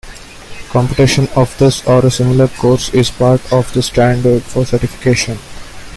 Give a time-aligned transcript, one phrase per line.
[0.71, 5.37] Completion of this, or a similar course, is part of the standards for certification.